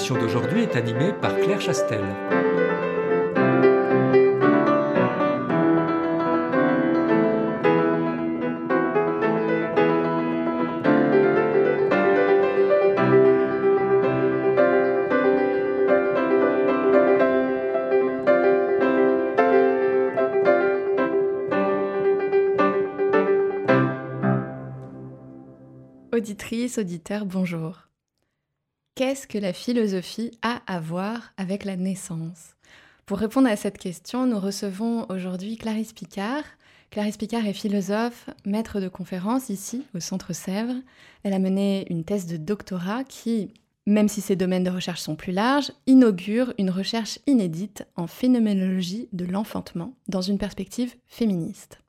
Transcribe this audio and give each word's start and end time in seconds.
L'émission 0.00 0.18
d'aujourd'hui 0.18 0.62
est 0.62 0.76
animée 0.76 1.12
par 1.12 1.36
Claire 1.36 1.60
Chastel. 1.60 2.00
Auditrice, 26.10 26.78
auditeur, 26.78 27.26
bonjour. 27.26 27.89
Qu'est-ce 29.00 29.26
que 29.26 29.38
la 29.38 29.54
philosophie 29.54 30.30
a 30.42 30.60
à 30.66 30.78
voir 30.78 31.32
avec 31.38 31.64
la 31.64 31.76
naissance? 31.76 32.54
Pour 33.06 33.16
répondre 33.16 33.48
à 33.48 33.56
cette 33.56 33.78
question, 33.78 34.26
nous 34.26 34.38
recevons 34.38 35.06
aujourd'hui 35.08 35.56
Clarisse 35.56 35.94
Picard. 35.94 36.44
Clarisse 36.90 37.16
Picard 37.16 37.46
est 37.46 37.54
philosophe, 37.54 38.28
maître 38.44 38.78
de 38.78 38.90
conférence 38.90 39.48
ici 39.48 39.86
au 39.94 40.00
Centre 40.00 40.34
Sèvres. 40.34 40.82
Elle 41.22 41.32
a 41.32 41.38
mené 41.38 41.86
une 41.88 42.04
thèse 42.04 42.26
de 42.26 42.36
doctorat 42.36 43.04
qui, 43.04 43.54
même 43.86 44.06
si 44.06 44.20
ses 44.20 44.36
domaines 44.36 44.64
de 44.64 44.70
recherche 44.70 45.00
sont 45.00 45.16
plus 45.16 45.32
larges, 45.32 45.72
inaugure 45.86 46.52
une 46.58 46.68
recherche 46.68 47.20
inédite 47.26 47.86
en 47.96 48.06
phénoménologie 48.06 49.08
de 49.14 49.24
l'enfantement 49.24 49.94
dans 50.08 50.20
une 50.20 50.36
perspective 50.36 50.94
féministe. 51.06 51.80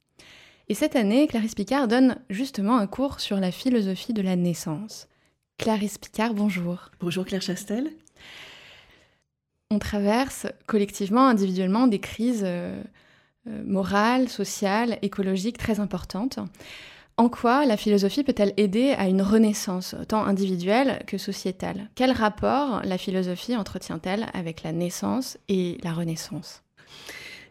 Et 0.70 0.76
cette 0.76 0.96
année, 0.96 1.28
Clarisse 1.28 1.56
Picard 1.56 1.90
donne 1.90 2.16
justement 2.30 2.78
un 2.78 2.88
cours 2.88 3.20
sur 3.20 3.36
la 3.36 3.52
philosophie 3.52 4.14
de 4.14 4.22
la 4.22 4.38
naissance. 4.38 5.10
Clarisse 5.62 6.00
Picard, 6.00 6.34
bonjour. 6.34 6.90
Bonjour 7.00 7.24
Claire 7.24 7.44
Chastel. 7.44 7.92
On 9.70 9.78
traverse 9.78 10.48
collectivement, 10.66 11.28
individuellement, 11.28 11.86
des 11.86 12.00
crises 12.00 12.42
euh, 12.44 12.82
euh, 13.48 13.62
morales, 13.64 14.28
sociales, 14.28 14.98
écologiques 15.04 15.60
très 15.60 15.80
importantes. 15.80 16.40
En 17.16 17.30
quoi 17.30 17.68
la 17.68 17.78
philosophie 17.78 18.24
peut-elle 18.24 18.56
aider 18.58 18.96
à 18.98 19.08
une 19.08 19.22
renaissance, 19.22 19.94
tant 20.08 20.26
individuelle 20.26 21.04
que 21.06 21.20
sociétale? 21.20 21.92
Quel 21.94 22.12
rapport 22.12 22.82
la 22.84 22.98
philosophie 22.98 23.56
entretient-elle 23.56 24.26
avec 24.34 24.64
la 24.64 24.72
naissance 24.72 25.38
et 25.48 25.78
la 25.84 25.94
renaissance? 25.94 26.64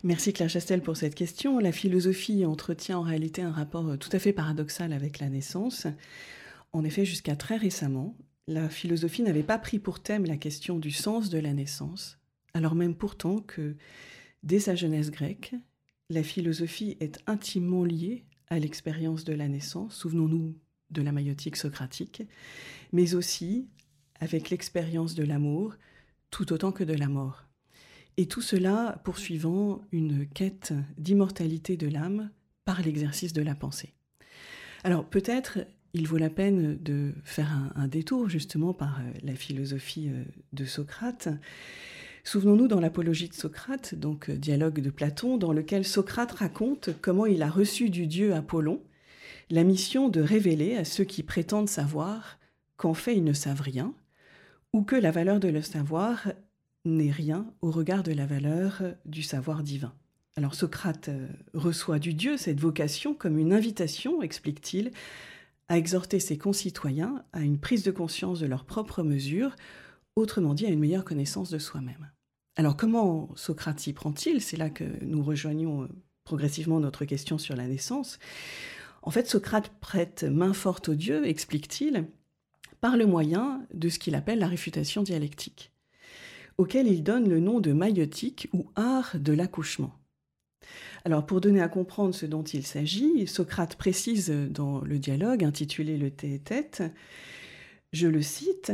Merci 0.03 0.33
Claire 0.33 0.51
Chastel 0.51 0.83
pour 0.83 0.97
cette 0.97 1.15
question. 1.15 1.61
La 1.61 1.71
philosophie 1.71 2.45
entretient 2.45 2.99
en 2.99 3.03
réalité 3.03 3.43
un 3.43 3.53
rapport 3.53 3.87
euh, 3.87 3.97
tout 3.97 4.11
à 4.13 4.19
fait 4.19 4.33
paradoxal 4.33 4.93
avec 4.93 5.21
la 5.21 5.29
naissance. 5.29 5.87
En 6.73 6.85
effet, 6.85 7.05
jusqu'à 7.05 7.37
très 7.37 7.57
récemment, 7.57 8.17
la 8.47 8.69
philosophie 8.69 9.23
n'avait 9.23 9.43
pas 9.43 9.59
pris 9.59 9.79
pour 9.79 10.01
thème 10.01 10.27
la 10.27 10.37
question 10.37 10.79
du 10.79 10.91
sens 10.91 11.31
de 11.31 11.39
la 11.39 11.53
naissance, 11.53 12.19
alors 12.55 12.75
même 12.75 12.95
pourtant 12.95 13.39
que, 13.39 13.77
dès 14.43 14.61
sa 14.61 14.75
jeunesse 14.75 15.11
grecque, 15.11 15.55
la 16.09 16.23
philosophie 16.23 16.97
est 17.01 17.21
intimement 17.27 17.85
liée 17.85 18.25
à 18.49 18.59
l'expérience 18.59 19.25
de 19.25 19.33
la 19.33 19.49
naissance, 19.49 19.95
souvenons-nous 19.95 20.57
de 20.91 21.03
la 21.03 21.13
maïotique 21.13 21.57
socratique, 21.57 22.23
mais 22.93 23.15
aussi 23.15 23.69
avec 24.19 24.51
l'expérience 24.51 25.15
de 25.15 25.25
l'amour, 25.25 25.75
tout 26.31 26.53
autant 26.53 26.73
que 26.73 26.85
de 26.85 26.95
la 26.95 27.09
mort. 27.09 27.47
Et 28.17 28.27
tout 28.27 28.43
cela 28.43 29.01
poursuivant 29.05 29.83
une 29.93 30.27
quête 30.27 30.75
d'immortalité 30.99 31.77
de 31.77 31.87
l'âme 31.87 32.31
par 32.65 32.83
l'exercice 32.83 33.33
de 33.33 33.43
la 33.43 33.55
pensée. 33.55 33.95
Alors 34.83 35.09
peut-être 35.09 35.61
il 35.93 36.07
vaut 36.07 36.19
la 36.19 36.31
peine 36.31 36.79
de 36.81 37.13
faire 37.25 37.51
un, 37.75 37.89
détour 37.89 38.29
justement 38.29 38.73
par 38.73 39.01
euh, 39.01 39.13
la 39.23 39.35
philosophie 39.35 40.09
euh, 40.09 40.23
de 40.53 40.65
Socrate. 40.65 41.29
Souvenons-nous 42.23 42.69
dans 42.69 42.81
l'apologie 42.81 43.29
de 43.29 43.35
Socrate, 43.35 43.95
donc 43.95 44.31
euh, 44.31 44.37
dialogue 44.37 44.81
de 44.81 44.91
Platon, 44.91 45.37
dans 45.37 45.53
lequel 45.53 45.85
Socrate 45.85 46.33
raconte 46.33 46.91
comment 47.01 47.27
il 47.27 47.43
a 47.43 47.51
reçu 47.51 47.91
du 47.91 48.07
dieu 48.07 48.35
Apollon 48.35 48.81
la 49.53 49.65
mission 49.65 50.09
de 50.09 50.21
révéler 50.21 50.77
à 50.77 50.85
ceux 50.85 51.03
qui 51.03 51.25
prétendent 51.25 51.69
savoir 51.69 52.39
qu'en 52.77 52.95
fait 52.95 53.17
ils 53.17 53.25
ne 53.25 53.33
savent 53.33 53.63
rien, 53.63 53.93
ou 54.73 54.83
que 54.83 54.95
la 54.95 55.11
valeur 55.11 55.41
de 55.41 55.49
le 55.49 55.61
savoir 55.61 56.33
n'est 56.85 57.11
rien 57.11 57.53
au 57.61 57.73
regard 57.73 58.05
de 58.05 58.13
la 58.13 58.27
valeur 58.27 58.83
du 59.07 59.25
savoir 59.25 59.65
divin. 59.65 59.93
Alors 60.37 60.55
Socrate 60.55 61.11
reçoit 61.53 61.99
du 61.99 62.15
Dieu 62.15 62.37
cette 62.37 62.61
vocation 62.61 63.13
comme 63.13 63.39
une 63.39 63.53
invitation, 63.53 64.23
explique-t-il, 64.23 64.93
à 65.71 65.79
exhorter 65.79 66.19
ses 66.19 66.37
concitoyens 66.37 67.25
à 67.33 67.43
une 67.43 67.61
prise 67.61 67.85
de 67.85 67.93
conscience 67.93 68.41
de 68.41 68.47
leurs 68.47 68.65
propres 68.65 69.05
mesures, 69.05 69.55
autrement 70.17 70.53
dit 70.53 70.67
à 70.67 70.69
une 70.69 70.81
meilleure 70.81 71.05
connaissance 71.05 71.49
de 71.49 71.61
soi-même. 71.61 72.11
Alors 72.57 72.77
comment 72.77 73.31
Socrate 73.37 73.79
s'y 73.79 73.93
prend-il? 73.93 74.43
C'est 74.43 74.57
là 74.57 74.69
que 74.69 74.85
nous 75.05 75.23
rejoignons 75.23 75.85
euh, 75.85 75.89
progressivement 76.25 76.81
notre 76.81 77.05
question 77.05 77.39
sur 77.39 77.55
la 77.55 77.69
naissance. 77.69 78.19
En 79.03 79.13
fait, 79.13 79.29
Socrate 79.29 79.71
prête 79.81 80.25
main 80.25 80.53
forte 80.53 80.89
au 80.89 80.95
Dieu, 80.97 81.25
explique-t-il, 81.25 82.09
par 82.81 82.97
le 82.97 83.07
moyen 83.07 83.65
de 83.73 83.89
ce 83.89 84.01
qu'il 84.01 84.17
appelle 84.17 84.41
la 84.41 84.49
réfutation 84.49 85.05
dialectique, 85.05 85.71
auquel 86.59 86.89
il 86.89 87.05
donne 87.05 87.29
le 87.29 87.39
nom 87.39 87.61
de 87.61 87.73
maïotique 87.73 88.49
ou 88.53 88.67
art 88.75 89.13
de 89.15 89.33
l'accouchement. 89.33 90.00
Alors 91.05 91.25
pour 91.25 91.41
donner 91.41 91.63
à 91.63 91.69
comprendre 91.69 92.15
ce 92.15 92.27
dont 92.27 92.43
il 92.43 92.67
s'agit, 92.67 93.27
Socrate 93.27 93.77
précise 93.77 94.31
dans 94.31 94.81
le 94.81 94.99
dialogue 94.99 95.45
intitulé 95.45 95.97
Le 95.97 96.11
thé 96.11 96.35
et 96.35 96.39
tête, 96.39 96.83
je 97.93 98.07
le 98.07 98.23
cite, 98.23 98.73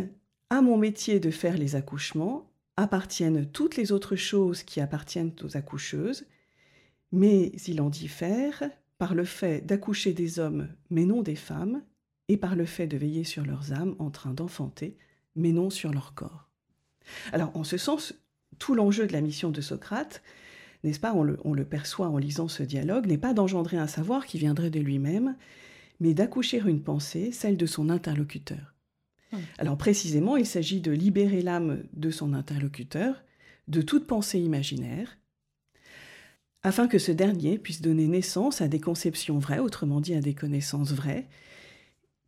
À 0.51 0.61
mon 0.61 0.77
métier 0.77 1.21
de 1.21 1.31
faire 1.31 1.57
les 1.57 1.77
accouchements 1.77 2.51
appartiennent 2.77 3.47
toutes 3.47 3.77
les 3.77 3.93
autres 3.93 4.17
choses 4.17 4.63
qui 4.63 4.81
appartiennent 4.81 5.33
aux 5.43 5.57
accoucheuses, 5.57 6.27
mais 7.13 7.53
il 7.67 7.81
en 7.81 7.89
diffère 7.89 8.65
par 8.99 9.15
le 9.15 9.25
fait 9.25 9.65
d'accoucher 9.65 10.13
des 10.13 10.39
hommes 10.39 10.69
mais 10.91 11.05
non 11.05 11.23
des 11.23 11.37
femmes, 11.37 11.83
et 12.29 12.37
par 12.37 12.57
le 12.57 12.67
fait 12.67 12.87
de 12.87 12.97
veiller 12.97 13.25
sur 13.25 13.45
leurs 13.45 13.73
âmes 13.73 13.95
en 13.99 14.11
train 14.11 14.35
d'enfanter, 14.35 14.97
mais 15.37 15.53
non 15.53 15.71
sur 15.71 15.93
leur 15.93 16.15
corps. 16.15 16.49
Alors 17.33 17.57
en 17.57 17.63
ce 17.63 17.77
sens, 17.77 18.15
tout 18.59 18.75
l'enjeu 18.75 19.07
de 19.07 19.13
la 19.13 19.21
mission 19.21 19.51
de 19.51 19.61
Socrate, 19.61 20.23
n'est-ce 20.85 21.01
pas, 21.01 21.15
on 21.15 21.53
le, 21.55 21.65
perçoit 21.65 22.09
en 22.09 22.19
lisant 22.19 22.49
ce 22.49 22.63
dialogue, 22.63 23.07
n'est 23.07 23.19
pas 23.19 23.35
d'engendrer 23.35 23.77
un 23.77 23.87
savoir 23.87 24.27
qui 24.27 24.39
viendrait 24.39 24.71
de 24.71 24.81
lui-même, 24.81 25.37
mais 26.01 26.15
d'accoucher 26.15 26.61
une 26.67 26.83
pensée, 26.83 27.33
celle 27.33 27.57
de 27.57 27.67
son 27.67 27.89
interlocuteur. 27.89 28.75
Hum. 29.33 29.41
Alors 29.59 29.77
précisément, 29.77 30.37
il 30.37 30.47
s'agit 30.47 30.81
de 30.81 30.93
libérer 30.93 31.43
l'âme 31.43 31.83
de 31.93 32.11
son 32.11 32.33
interlocuteur 32.33 33.23
de 33.69 33.83
toute 33.83 34.07
pensée 34.07 34.39
imaginaire, 34.39 35.19
afin 36.63 36.89
que 36.89 36.99
ce 36.99 37.13
dernier 37.13 37.59
puisse 37.59 37.81
donner 37.81 38.09
naissance 38.09 38.61
à 38.61 38.69
des 38.69 38.81
conceptions 38.81 39.39
vraies, 39.39 39.59
autrement 39.61 40.01
dit 40.01 40.15
à 40.15 40.21
des 40.21 40.35
connaissances 40.35 40.93
vraies, 40.93 41.29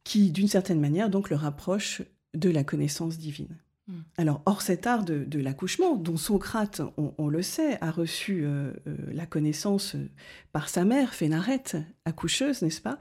qui 0.04 0.30
d'une 0.30 0.48
certaine 0.48 0.80
manière 0.80 1.10
donc 1.10 1.28
le 1.28 1.36
rapprochent 1.36 2.02
de 2.34 2.50
la 2.50 2.64
connaissance 2.64 3.18
divine. 3.18 3.58
Mm. 3.88 3.92
Alors, 4.16 4.42
hors 4.46 4.62
cet 4.62 4.86
art 4.86 5.04
de, 5.04 5.38
l'accouchement, 5.38 5.96
dont 5.96 6.16
Socrate, 6.16 6.82
on, 6.96 7.28
le 7.28 7.42
sait, 7.42 7.78
a 7.82 7.90
reçu 7.90 8.44
euh, 8.44 8.72
euh, 8.86 8.96
la 9.12 9.26
connaissance 9.26 9.94
euh, 9.94 10.08
par 10.52 10.68
sa 10.68 10.84
mère, 10.84 11.14
Fénarette, 11.14 11.76
accoucheuse, 12.04 12.62
n'est-ce 12.62 12.80
pas, 12.80 12.98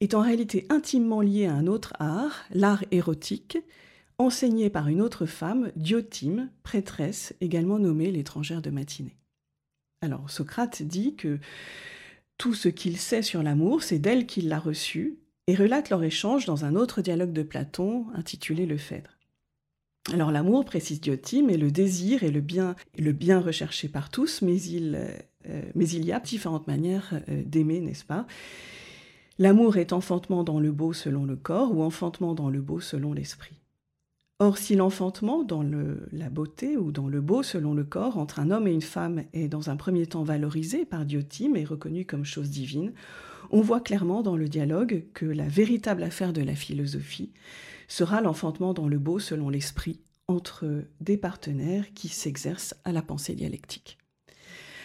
est 0.00 0.14
en 0.14 0.20
réalité 0.20 0.66
intimement 0.70 1.20
lié 1.20 1.46
à 1.46 1.54
un 1.54 1.66
autre 1.66 1.94
art, 1.98 2.44
l'art 2.50 2.84
érotique, 2.90 3.58
enseigné 4.18 4.70
par 4.70 4.88
une 4.88 5.02
autre 5.02 5.26
femme, 5.26 5.70
Diotime, 5.76 6.50
prêtresse, 6.62 7.34
également 7.40 7.78
nommée 7.78 8.10
l'étrangère 8.10 8.62
de 8.62 8.70
matinée. 8.70 9.16
Alors, 10.02 10.30
Socrate 10.30 10.82
dit 10.82 11.16
que 11.16 11.38
tout 12.38 12.54
ce 12.54 12.68
qu'il 12.68 12.98
sait 12.98 13.22
sur 13.22 13.42
l'amour, 13.42 13.82
c'est 13.82 13.98
d'elle 13.98 14.26
qu'il 14.26 14.48
l'a 14.48 14.58
reçu, 14.58 15.18
et 15.48 15.54
relate 15.54 15.90
leur 15.90 16.02
échange 16.02 16.44
dans 16.44 16.64
un 16.64 16.74
autre 16.74 17.02
dialogue 17.02 17.32
de 17.32 17.42
Platon 17.42 18.06
intitulé 18.14 18.66
Le 18.66 18.76
Phèdre. 18.76 19.15
Alors 20.12 20.30
l'amour, 20.30 20.64
précise 20.64 21.00
Diotime, 21.00 21.50
est 21.50 21.56
le 21.56 21.72
désir 21.72 22.22
et 22.22 22.30
le 22.30 22.40
bien, 22.40 22.76
le 22.96 23.12
bien 23.12 23.40
recherché 23.40 23.88
par 23.88 24.08
tous, 24.08 24.40
mais 24.40 24.60
il, 24.60 24.96
euh, 25.48 25.60
il 25.74 26.04
y 26.04 26.12
a 26.12 26.20
différentes 26.20 26.68
manières 26.68 27.20
euh, 27.28 27.42
d'aimer, 27.44 27.80
n'est-ce 27.80 28.04
pas? 28.04 28.26
L'amour 29.38 29.76
est 29.76 29.92
enfantement 29.92 30.44
dans 30.44 30.60
le 30.60 30.70
beau 30.70 30.92
selon 30.92 31.24
le 31.24 31.36
corps 31.36 31.76
ou 31.76 31.82
enfantement 31.82 32.34
dans 32.34 32.48
le 32.48 32.60
beau 32.60 32.80
selon 32.80 33.12
l'esprit. 33.12 33.56
Or, 34.38 34.58
si 34.58 34.76
l'enfantement 34.76 35.42
dans 35.42 35.64
la 36.12 36.30
beauté 36.30 36.76
ou 36.76 36.92
dans 36.92 37.08
le 37.08 37.20
beau 37.20 37.42
selon 37.42 37.74
le 37.74 37.84
corps 37.84 38.18
entre 38.18 38.38
un 38.38 38.50
homme 38.50 38.68
et 38.68 38.72
une 38.72 38.82
femme 38.82 39.24
est 39.32 39.48
dans 39.48 39.70
un 39.70 39.76
premier 39.76 40.06
temps 40.06 40.24
valorisé 40.24 40.84
par 40.84 41.04
Diotime 41.04 41.56
et 41.56 41.64
reconnu 41.64 42.04
comme 42.04 42.24
chose 42.24 42.50
divine, 42.50 42.92
on 43.50 43.60
voit 43.60 43.80
clairement 43.80 44.22
dans 44.22 44.36
le 44.36 44.48
dialogue 44.48 45.04
que 45.14 45.24
la 45.24 45.48
véritable 45.48 46.02
affaire 46.02 46.32
de 46.32 46.42
la 46.42 46.54
philosophie 46.54 47.30
sera 47.88 48.20
l'enfantement 48.20 48.74
dans 48.74 48.88
le 48.88 48.98
beau 48.98 49.18
selon 49.18 49.48
l'esprit 49.48 50.00
entre 50.28 50.84
des 51.00 51.16
partenaires 51.16 51.92
qui 51.94 52.08
s'exercent 52.08 52.74
à 52.84 52.92
la 52.92 53.02
pensée 53.02 53.34
dialectique. 53.34 53.98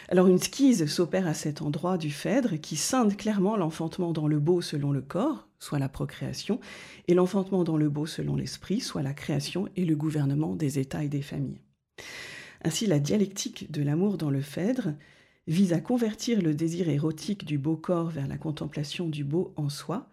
Alors 0.09 0.27
une 0.27 0.39
skise 0.39 0.88
s'opère 0.88 1.25
à 1.25 1.33
cet 1.33 1.62
endroit 1.62 1.98
du 1.98 2.12
Phèdre 2.12 2.59
qui 2.59 2.75
scinde 2.75 3.15
clairement 3.15 3.56
l'enfantement 3.56 4.12
dans 4.12 4.27
le 4.27 4.39
beau 4.39 4.62
selon 4.62 4.92
le 4.92 5.01
corps, 5.01 5.48
soit 5.57 5.80
la 5.80 5.88
procréation, 5.88 6.59
et 7.07 7.13
l'enfantement 7.13 7.63
dans 7.63 7.77
le 7.77 7.89
beau 7.89 8.06
selon 8.06 8.36
l'esprit, 8.36 8.81
soit 8.81 9.03
la 9.03 9.13
création 9.13 9.69
et 9.77 9.86
le 9.86 9.95
gouvernement 9.95 10.53
des 10.53 10.80
États 10.80 11.06
et 11.06 11.07
des 11.07 11.21
familles. 11.21 11.62
Ainsi, 12.63 12.88
la 12.88 13.00
dialectique 13.00 13.71
de 13.71 13.81
l'amour 13.81 14.18
dans 14.18 14.30
le 14.30 14.42
Phèdre 14.42 14.95
vise 15.48 15.71
à 15.71 15.80
convertir 15.80 16.42
le 16.42 16.53
désir 16.53 16.89
érotique 16.89 17.45
du 17.45 17.57
beau 17.57 17.77
corps 17.77 18.09
vers 18.09 18.27
la 18.27 18.38
contemplation 18.38 19.07
du 19.07 19.24
beau 19.24 19.53
en 19.56 19.69
soi, 19.69 20.10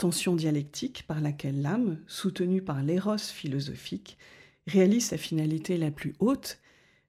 tension 0.00 0.34
dialectique 0.34 1.04
par 1.06 1.20
laquelle 1.20 1.60
l'âme, 1.60 1.98
soutenue 2.06 2.62
par 2.62 2.82
l'éros 2.82 3.18
philosophique, 3.18 4.16
réalise 4.66 5.08
sa 5.08 5.18
finalité 5.18 5.76
la 5.76 5.90
plus 5.90 6.14
haute 6.20 6.58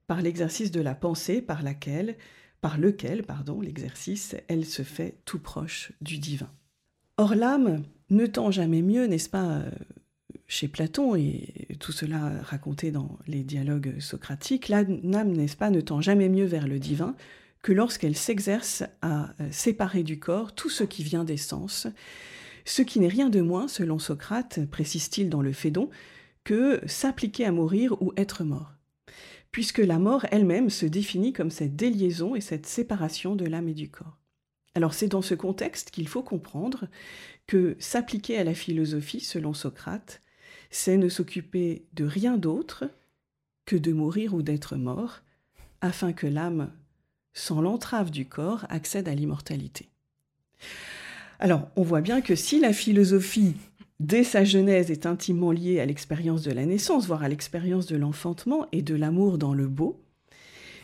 par 0.07 0.21
l'exercice 0.21 0.71
de 0.71 0.81
la 0.81 0.93
pensée 0.93 1.41
par 1.41 1.63
laquelle, 1.63 2.17
par 2.59 2.77
lequel, 2.77 3.23
pardon, 3.23 3.61
l'exercice, 3.61 4.35
elle 4.49 4.65
se 4.65 4.83
fait 4.83 5.15
tout 5.23 5.39
proche 5.39 5.93
du 6.01 6.17
divin. 6.17 6.51
Or 7.15 7.33
l'âme 7.33 7.83
ne 8.09 8.25
tend 8.25 8.51
jamais 8.51 8.81
mieux, 8.81 9.05
n'est-ce 9.05 9.29
pas, 9.29 9.59
euh, 9.59 9.71
chez 10.47 10.67
Platon, 10.67 11.15
et 11.15 11.77
tout 11.79 11.93
cela 11.93 12.41
raconté 12.41 12.91
dans 12.91 13.17
les 13.25 13.43
dialogues 13.43 14.01
socratiques, 14.01 14.67
l'âme, 14.67 15.31
n'est-ce 15.31 15.55
pas, 15.55 15.69
ne 15.69 15.79
tend 15.79 16.01
jamais 16.01 16.27
mieux 16.27 16.45
vers 16.45 16.67
le 16.67 16.77
divin 16.77 17.15
que 17.63 17.71
lorsqu'elle 17.71 18.17
s'exerce 18.17 18.83
à 19.01 19.29
euh, 19.39 19.47
séparer 19.51 20.03
du 20.03 20.19
corps 20.19 20.53
tout 20.53 20.69
ce 20.69 20.83
qui 20.83 21.03
vient 21.03 21.23
des 21.23 21.37
sens, 21.37 21.87
ce 22.65 22.81
qui 22.81 22.99
n'est 22.99 23.07
rien 23.07 23.29
de 23.29 23.41
moins, 23.41 23.67
selon 23.67 23.99
Socrate, 23.99 24.65
précise-t-il 24.69 25.29
dans 25.29 25.41
le 25.41 25.53
Phédon, 25.53 25.89
que 26.43 26.81
s'appliquer 26.87 27.45
à 27.45 27.51
mourir 27.51 28.01
ou 28.01 28.13
être 28.17 28.43
mort, 28.43 28.73
puisque 29.51 29.79
la 29.79 29.99
mort 29.99 30.25
elle-même 30.31 30.69
se 30.69 30.85
définit 30.85 31.33
comme 31.33 31.51
cette 31.51 31.75
déliaison 31.75 32.35
et 32.35 32.41
cette 32.41 32.65
séparation 32.65 33.35
de 33.35 33.45
l'âme 33.45 33.69
et 33.69 33.73
du 33.73 33.89
corps. 33.89 34.17
Alors 34.73 34.93
c'est 34.93 35.07
dans 35.07 35.21
ce 35.21 35.35
contexte 35.35 35.91
qu'il 35.91 36.07
faut 36.07 36.23
comprendre 36.23 36.87
que 37.45 37.75
s'appliquer 37.79 38.37
à 38.37 38.43
la 38.43 38.53
philosophie, 38.53 39.19
selon 39.19 39.53
Socrate, 39.53 40.21
c'est 40.69 40.97
ne 40.97 41.09
s'occuper 41.09 41.85
de 41.93 42.05
rien 42.05 42.37
d'autre 42.37 42.89
que 43.65 43.75
de 43.75 43.91
mourir 43.91 44.33
ou 44.33 44.41
d'être 44.41 44.77
mort, 44.77 45.19
afin 45.81 46.13
que 46.13 46.27
l'âme, 46.27 46.71
sans 47.33 47.61
l'entrave 47.61 48.11
du 48.11 48.25
corps, 48.27 48.65
accède 48.69 49.07
à 49.07 49.15
l'immortalité. 49.15 49.89
Alors, 51.41 51.67
on 51.75 51.83
voit 51.83 52.01
bien 52.01 52.21
que 52.21 52.35
si 52.35 52.59
la 52.59 52.71
philosophie 52.71 53.55
dès 54.01 54.23
sa 54.23 54.43
genèse, 54.43 54.89
est 54.89 55.05
intimement 55.05 55.51
liée 55.51 55.79
à 55.79 55.85
l'expérience 55.85 56.41
de 56.41 56.51
la 56.51 56.65
naissance, 56.65 57.05
voire 57.05 57.23
à 57.23 57.29
l'expérience 57.29 57.85
de 57.85 57.95
l'enfantement 57.95 58.67
et 58.71 58.81
de 58.81 58.95
l'amour 58.95 59.37
dans 59.37 59.53
le 59.53 59.67
beau, 59.67 60.01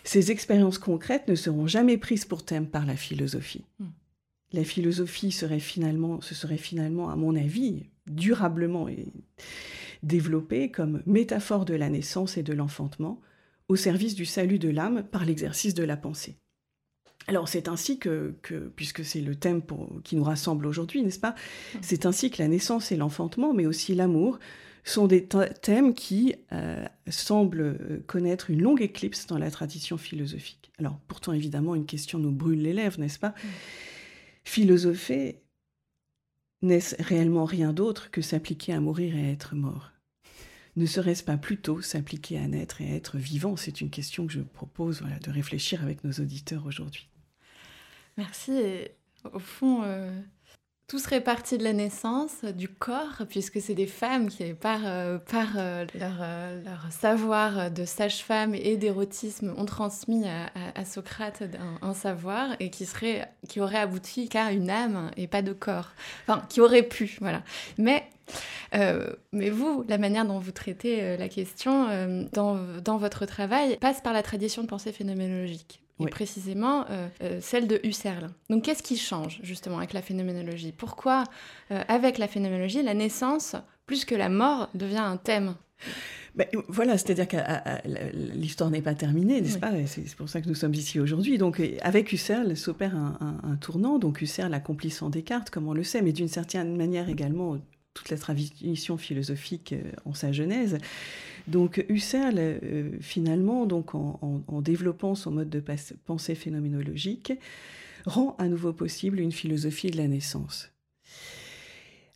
ces 0.04 0.32
expériences 0.32 0.78
concrètes 0.78 1.28
ne 1.28 1.36
seront 1.36 1.68
jamais 1.68 1.98
prises 1.98 2.26
pour 2.26 2.46
thème 2.46 2.68
par 2.68 2.86
la 2.86 2.96
philosophie. 2.96 3.66
Hmm. 3.80 3.88
La 4.54 4.64
philosophie 4.64 5.32
serait 5.32 5.60
finalement, 5.60 6.22
ce 6.22 6.36
serait 6.36 6.58
finalement, 6.58 7.10
à 7.10 7.16
mon 7.16 7.36
avis, 7.36 7.88
durablement 8.06 8.88
développée 10.04 10.72
comme 10.72 11.02
métaphore 11.06 11.66
de 11.66 11.74
la 11.74 11.90
naissance 11.90 12.38
et 12.38 12.44
de 12.44 12.54
l'enfantement, 12.54 13.20
au 13.68 13.76
service 13.76 14.16
du 14.16 14.26
salut 14.26 14.60
de 14.60 14.70
l'âme 14.70 15.04
par 15.04 15.26
l'exercice 15.26 15.74
de 15.74 15.84
la 15.84 15.98
pensée. 15.98 16.38
Alors 17.28 17.50
c'est 17.50 17.68
ainsi 17.68 18.00
que, 18.00 18.34
puisque 18.76 19.04
c'est 19.04 19.22
le 19.22 19.36
thème 19.36 19.62
qui 20.04 20.16
nous 20.16 20.24
rassemble 20.24 20.66
aujourd'hui, 20.66 21.04
n'est-ce 21.04 21.20
pas? 21.20 21.32
Mm. 21.32 21.78
C'est 21.82 22.06
ainsi 22.06 22.32
que 22.32 22.42
la 22.42 22.48
naissance 22.48 22.92
et 22.92 22.96
l'enfantement, 22.96 23.54
mais 23.54 23.66
aussi 23.66 23.96
l'amour, 23.96 24.40
sont 24.86 25.08
des 25.08 25.26
thèmes 25.26 25.94
qui 25.94 26.36
euh, 26.54 26.86
semblent 27.10 27.60
euh, 27.60 28.04
connaître 28.08 28.50
une 28.50 28.62
longue 28.62 28.82
éclipse 28.82 29.28
dans 29.28 29.38
la 29.38 29.52
tradition 29.52 29.98
philosophique. 29.98 30.72
Alors 30.80 30.98
pourtant, 31.10 31.34
évidemment, 31.34 31.76
une 31.76 31.86
question 31.86 32.20
nous 32.20 32.32
brûle 32.32 32.62
les 32.62 32.72
lèvres, 32.72 33.00
n'est-ce 33.00 33.20
pas? 33.20 33.30
Mm. 33.30 33.48
Philosopher 34.46 35.42
n'est-ce 36.62 36.96
réellement 37.04 37.46
rien 37.46 37.74
d'autre 37.74 38.10
que 38.10 38.22
s'appliquer 38.22 38.74
à 38.74 38.80
mourir 38.80 39.16
et 39.16 39.28
à 39.28 39.32
être 39.32 39.56
mort? 39.56 39.92
Ne 40.78 40.86
serait-ce 40.86 41.24
pas 41.24 41.38
plutôt 41.38 41.82
s'appliquer 41.82 42.38
à 42.38 42.48
naître 42.48 42.82
et 42.82 42.92
à 42.92 42.96
être 42.96 43.18
vivant? 43.18 43.58
C'est 43.58 43.82
une 43.82 43.90
question 43.90 44.26
que 44.26 44.34
je 44.34 44.42
propose 44.42 45.04
de 45.24 45.32
réfléchir 45.32 45.84
avec 45.84 46.04
nos 46.04 46.12
auditeurs 46.12 46.66
aujourd'hui. 46.66 47.10
Merci. 48.18 48.88
au 49.32 49.40
fond, 49.40 49.84
euh, 49.84 50.10
tout 50.88 50.98
serait 51.00 51.22
parti 51.22 51.58
de 51.58 51.64
la 51.64 51.74
naissance, 51.74 52.44
du 52.46 52.68
corps, 52.68 53.24
puisque 53.30 53.62
c'est 53.62 53.76
des 53.76 53.86
femmes 53.86 54.30
qui, 54.30 54.54
par, 54.54 54.80
euh, 54.86 55.20
euh, 55.34 55.86
leur, 55.94 56.92
savoir 56.92 57.70
de 57.70 57.86
sage-femme 57.86 58.56
et 58.56 58.78
d'érotisme, 58.78 59.54
ont 59.56 59.66
transmis 59.66 60.26
à, 60.28 60.86
Socrate 60.86 61.44
un, 61.82 61.94
savoir 61.94 62.56
et 62.60 62.72
qui, 62.72 62.86
serait, 62.86 63.32
qui 63.48 63.60
aurait 63.60 63.78
abouti 63.78 64.30
qu'à 64.30 64.52
une 64.52 64.70
âme 64.70 65.12
et 65.16 65.28
pas 65.28 65.44
de 65.44 65.54
corps. 65.54 65.92
Enfin, 66.24 66.42
qui 66.50 66.60
aurait 66.60 66.84
pu, 66.84 67.18
voilà. 67.22 67.44
Mais 67.78 68.10
mais 69.32 69.50
vous, 69.50 69.86
la 69.88 69.98
manière 69.98 70.26
dont 70.26 70.40
vous 70.40 70.52
traitez 70.52 71.16
la 71.16 71.30
question 71.30 72.28
dans, 72.34 72.58
dans, 72.82 72.98
votre 72.98 73.26
travail 73.26 73.78
passe 73.78 74.02
par 74.02 74.12
la 74.12 74.22
tradition 74.22 74.64
de 74.64 74.68
pensée 74.68 74.92
phénoménologique 74.92 75.82
et 76.00 76.08
précisément 76.08 76.86
euh, 76.90 77.08
euh, 77.24 77.40
celle 77.42 77.68
de 77.68 77.80
Husserl. 77.84 78.30
Donc 78.50 78.64
qu'est-ce 78.64 78.84
qui 78.84 78.98
change 78.98 79.40
justement 79.44 79.78
avec 79.78 79.94
la 79.94 80.02
phénoménologie? 80.02 80.72
Pourquoi 80.72 81.24
euh, 81.72 81.84
avec 81.88 82.18
la 82.18 82.28
phénoménologie, 82.28 82.84
la 82.84 82.94
naissance, 82.94 83.56
plus 83.86 84.06
que 84.06 84.16
la 84.16 84.30
mort, 84.30 84.70
devient 84.74 84.98
un 84.98 85.18
thème? 85.18 85.56
Ben, 86.36 86.48
voilà, 86.68 87.00
c'est-à-dire 87.00 87.28
que 87.28 87.38
l'histoire 88.36 88.70
n'est 88.70 88.82
pas 88.82 88.94
terminée, 88.94 89.42
n'est-ce 89.42 89.58
pas? 89.58 89.72
C'est 89.88 90.16
pour 90.16 90.30
ça 90.30 90.40
que 90.40 90.48
nous 90.48 90.56
sommes 90.56 90.76
ici 90.76 91.00
aujourd'hui. 91.00 91.40
Donc, 91.40 91.60
avec 91.82 92.12
Husserl 92.12 92.56
s'opère 92.56 92.96
un, 92.96 93.40
un, 93.44 93.56
tournant. 93.56 93.98
Donc, 93.98 94.22
Husserl 94.22 94.54
accomplissant 94.54 95.10
Descartes, 95.10 95.50
comme 95.50 95.68
on 95.68 95.74
le 95.74 95.84
sait, 95.84 96.04
mais 96.04 96.12
d'une 96.12 96.28
certaine 96.28 96.78
manière 96.78 97.10
également 97.10 97.58
toute 97.98 98.10
la 98.10 98.18
tradition 98.18 98.98
philosophique 98.98 99.74
en 100.06 100.14
sa 100.14 100.32
genèse. 100.32 100.78
Donc 101.48 101.84
Husserl, 101.90 102.36
euh, 102.38 102.92
finalement, 103.00 103.66
donc 103.66 103.96
en, 103.96 104.44
développant 104.62 105.16
son 105.16 105.32
mode 105.32 105.50
de 105.50 105.64
pensée 106.06 106.36
phénoménologique, 106.36 107.34
rend 108.06 108.36
à 108.38 108.48
nouveau 108.48 108.74
possible 108.74 109.20
une 109.20 109.32
philosophie 109.32 109.90
de 109.90 109.98
la 109.98 110.08
naissance. 110.08 110.72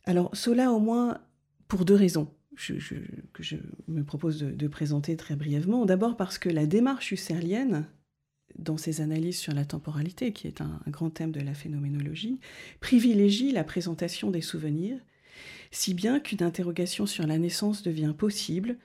Alors 0.04 0.30
cela 0.34 0.72
au 0.72 0.80
moins 0.80 1.18
pour 1.68 1.84
deux 1.84 1.94
raisons 1.94 2.28
que 2.54 2.78
je 3.42 3.56
me 3.88 4.04
propose 4.04 4.38
de, 4.40 4.68
présenter 4.68 5.16
très 5.16 5.36
brièvement. 5.36 5.86
D'abord 5.86 6.16
parce 6.18 6.38
que 6.38 6.50
la 6.50 6.66
démarche 6.66 7.12
husserlienne, 7.12 7.86
dans 8.58 8.76
ses 8.76 9.00
analyses 9.00 9.38
sur 9.38 9.54
la 9.54 9.64
temporalité, 9.64 10.34
qui 10.34 10.46
est 10.46 10.60
un 10.60 10.80
grand 10.88 11.08
thème 11.08 11.32
de 11.32 11.40
la 11.40 11.54
phénoménologie, 11.54 12.38
privilégie 12.80 13.52
la 13.52 13.64
présentation 13.64 14.30
des 14.30 14.42
souvenirs, 14.42 14.98
si 15.70 15.94
bien 15.94 16.20
qu'une 16.20 16.42
interrogation 16.42 17.06
sur 17.06 17.26
la 17.26 17.38
naissance 17.38 17.82
devient 17.82 18.14
possible 18.16 18.78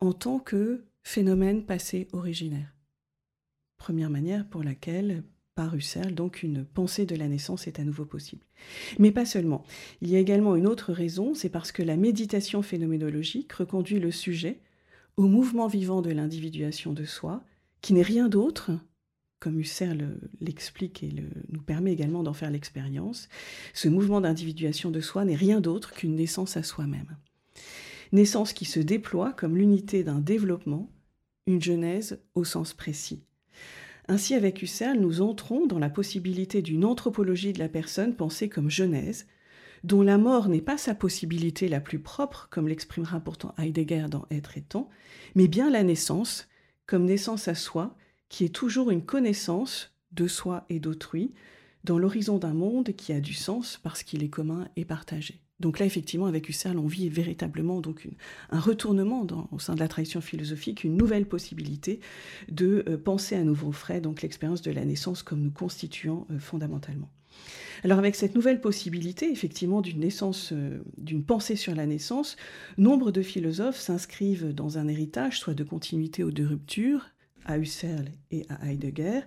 en 0.00 0.12
tant 0.12 0.38
que 0.38 0.84
phénomène 1.02 1.64
passé 1.64 2.08
originaire. 2.12 2.74
Première 3.78 4.10
manière 4.10 4.46
pour 4.46 4.62
laquelle, 4.62 5.22
par 5.54 5.74
Husserl, 5.74 6.14
donc 6.14 6.42
une 6.42 6.64
pensée 6.64 7.06
de 7.06 7.16
la 7.16 7.28
naissance 7.28 7.66
est 7.66 7.80
à 7.80 7.84
nouveau 7.84 8.04
possible. 8.04 8.44
Mais 8.98 9.10
pas 9.10 9.24
seulement. 9.24 9.64
Il 10.02 10.10
y 10.10 10.16
a 10.16 10.20
également 10.20 10.54
une 10.54 10.66
autre 10.66 10.92
raison, 10.92 11.34
c'est 11.34 11.48
parce 11.48 11.72
que 11.72 11.82
la 11.82 11.96
méditation 11.96 12.62
phénoménologique 12.62 13.52
reconduit 13.52 13.98
le 13.98 14.10
sujet 14.10 14.60
au 15.16 15.26
mouvement 15.26 15.66
vivant 15.66 16.00
de 16.00 16.10
l'individuation 16.10 16.92
de 16.92 17.04
soi, 17.04 17.42
qui 17.80 17.92
n'est 17.92 18.02
rien 18.02 18.28
d'autre, 18.28 18.70
comme 19.40 19.60
Husserl 19.60 20.18
l'explique 20.40 21.02
et 21.02 21.14
nous 21.50 21.62
permet 21.62 21.92
également 21.92 22.22
d'en 22.22 22.32
faire 22.32 22.50
l'expérience, 22.50 23.28
ce 23.74 23.88
mouvement 23.88 24.20
d'individuation 24.20 24.90
de 24.90 25.00
soi 25.00 25.24
n'est 25.24 25.36
rien 25.36 25.60
d'autre 25.60 25.92
qu'une 25.92 26.16
naissance 26.16 26.56
à 26.56 26.62
soi-même 26.62 27.16
naissance 28.12 28.52
qui 28.52 28.64
se 28.64 28.80
déploie 28.80 29.32
comme 29.32 29.56
l'unité 29.56 30.02
d'un 30.02 30.20
développement, 30.20 30.90
une 31.46 31.62
genèse 31.62 32.20
au 32.34 32.44
sens 32.44 32.74
précis. 32.74 33.24
Ainsi, 34.08 34.34
avec 34.34 34.62
Husserl, 34.62 34.98
nous 34.98 35.20
entrons 35.20 35.66
dans 35.66 35.78
la 35.78 35.90
possibilité 35.90 36.62
d'une 36.62 36.84
anthropologie 36.84 37.52
de 37.52 37.58
la 37.58 37.68
personne 37.68 38.16
pensée 38.16 38.48
comme 38.48 38.70
genèse, 38.70 39.26
dont 39.84 40.02
la 40.02 40.18
mort 40.18 40.48
n'est 40.48 40.62
pas 40.62 40.78
sa 40.78 40.94
possibilité 40.94 41.68
la 41.68 41.80
plus 41.80 41.98
propre, 41.98 42.48
comme 42.50 42.68
l'exprimera 42.68 43.20
pourtant 43.20 43.54
Heidegger 43.58 44.06
dans 44.10 44.26
Être 44.30 44.56
et 44.56 44.62
Temps, 44.62 44.88
mais 45.34 45.46
bien 45.46 45.70
la 45.70 45.82
naissance, 45.82 46.48
comme 46.86 47.04
naissance 47.04 47.48
à 47.48 47.54
soi, 47.54 47.96
qui 48.28 48.44
est 48.44 48.54
toujours 48.54 48.90
une 48.90 49.04
connaissance 49.04 49.92
de 50.12 50.26
soi 50.26 50.64
et 50.68 50.80
d'autrui, 50.80 51.32
dans 51.84 51.98
l'horizon 51.98 52.38
d'un 52.38 52.54
monde 52.54 52.92
qui 52.96 53.12
a 53.12 53.20
du 53.20 53.34
sens 53.34 53.78
parce 53.82 54.02
qu'il 54.02 54.22
est 54.22 54.28
commun 54.28 54.68
et 54.76 54.84
partagé. 54.84 55.40
Donc 55.60 55.80
là, 55.80 55.86
effectivement, 55.86 56.26
avec 56.26 56.48
Husserl, 56.48 56.78
on 56.78 56.86
vit 56.86 57.08
véritablement 57.08 57.82
un 58.50 58.60
retournement 58.60 59.26
au 59.50 59.58
sein 59.58 59.74
de 59.74 59.80
la 59.80 59.88
tradition 59.88 60.20
philosophique, 60.20 60.84
une 60.84 60.96
nouvelle 60.96 61.26
possibilité 61.26 61.98
de 62.48 62.84
euh, 62.88 62.96
penser 62.96 63.34
à 63.34 63.42
nouveau 63.42 63.72
frais 63.72 64.00
donc 64.00 64.22
l'expérience 64.22 64.62
de 64.62 64.70
la 64.70 64.84
naissance 64.84 65.24
comme 65.24 65.42
nous 65.42 65.50
constituant 65.50 66.26
euh, 66.30 66.38
fondamentalement. 66.38 67.10
Alors 67.84 67.98
avec 67.98 68.14
cette 68.14 68.34
nouvelle 68.34 68.60
possibilité, 68.60 69.30
effectivement, 69.30 69.80
d'une 69.80 70.00
naissance, 70.00 70.50
euh, 70.52 70.78
d'une 70.96 71.24
pensée 71.24 71.56
sur 71.56 71.74
la 71.74 71.86
naissance, 71.86 72.36
nombre 72.76 73.10
de 73.10 73.22
philosophes 73.22 73.78
s'inscrivent 73.78 74.52
dans 74.52 74.78
un 74.78 74.86
héritage, 74.86 75.40
soit 75.40 75.54
de 75.54 75.64
continuité 75.64 76.22
ou 76.22 76.30
de 76.30 76.44
rupture, 76.44 77.06
à 77.48 77.58
Husserl 77.58 78.10
et 78.30 78.46
à 78.48 78.70
Heidegger, 78.70 79.22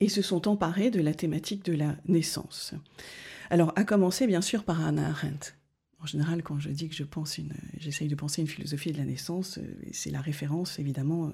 et 0.00 0.10
se 0.10 0.20
sont 0.20 0.46
emparés 0.46 0.90
de 0.90 1.00
la 1.00 1.14
thématique 1.14 1.64
de 1.64 1.72
la 1.72 1.96
naissance. 2.06 2.74
Alors, 3.48 3.72
à 3.76 3.84
commencer 3.84 4.26
bien 4.26 4.42
sûr 4.42 4.64
par 4.64 4.84
Hannah 4.84 5.08
Arendt. 5.08 5.54
En 5.98 6.06
général, 6.06 6.42
quand 6.42 6.60
je 6.60 6.68
dis 6.68 6.88
que 6.88 6.94
je 6.94 7.04
pense 7.04 7.40
j'essaye 7.78 8.08
de 8.08 8.14
penser 8.14 8.42
une 8.42 8.48
philosophie 8.48 8.92
de 8.92 8.98
la 8.98 9.04
naissance, 9.04 9.58
euh, 9.58 9.62
c'est 9.92 10.10
la 10.10 10.20
référence 10.20 10.78
évidemment 10.78 11.28
euh, 11.28 11.30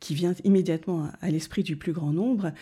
qui 0.00 0.14
vient 0.14 0.34
immédiatement 0.42 1.10
à 1.20 1.30
l'esprit 1.30 1.62
du 1.62 1.76
plus 1.76 1.92
grand 1.92 2.12
nombre. 2.12 2.52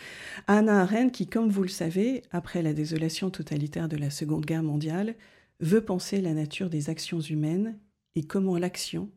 Hannah 0.47 0.81
Arendt, 0.81 1.11
qui, 1.11 1.27
comme 1.27 1.49
vous 1.49 1.63
le 1.63 1.69
savez, 1.69 2.23
après 2.31 2.61
la 2.61 2.73
désolation 2.73 3.29
totalitaire 3.29 3.87
de 3.87 3.95
la 3.95 4.09
Seconde 4.09 4.45
Guerre 4.45 4.63
mondiale, 4.63 5.15
veut 5.61 5.83
penser 5.83 6.19
la 6.19 6.33
nature 6.33 6.69
des 6.69 6.89
actions 6.89 7.21
humaines 7.21 7.79
et 8.15 8.23
comment 8.23 8.57
l'action 8.57 9.09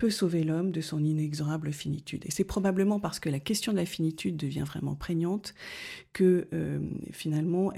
peut 0.00 0.10
sauver 0.10 0.44
l'homme 0.44 0.72
de 0.72 0.80
son 0.80 1.04
inexorable 1.04 1.72
finitude. 1.72 2.24
Et 2.24 2.30
c'est 2.30 2.44
probablement 2.44 2.98
parce 2.98 3.20
que 3.20 3.28
la 3.28 3.38
question 3.38 3.70
de 3.70 3.76
la 3.76 3.84
finitude 3.84 4.38
devient 4.38 4.64
vraiment 4.66 4.94
prégnante 4.94 5.54
que 6.14 6.48
euh, 6.54 6.80
finalement 7.12 7.70